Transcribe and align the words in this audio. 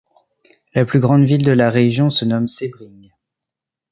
La 0.73 0.83
plus 0.83 0.99
grande 0.99 1.25
ville 1.25 1.45
de 1.45 1.51
la 1.51 1.69
région 1.69 2.09
se 2.09 2.25
nomme 2.25 2.47
Sebring. 2.47 3.11